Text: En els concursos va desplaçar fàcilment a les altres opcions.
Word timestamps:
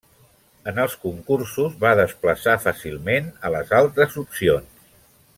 En 0.69 0.79
els 0.83 0.93
concursos 1.03 1.75
va 1.83 1.91
desplaçar 1.99 2.55
fàcilment 2.63 3.31
a 3.49 3.55
les 3.57 3.75
altres 3.81 4.17
opcions. 4.23 4.89